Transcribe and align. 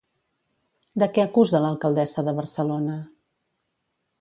De 1.03 1.09
què 1.17 1.25
acusa 1.25 1.61
l'alcaldessa 1.65 2.25
de 2.31 2.35
Barcelona? 2.41 2.97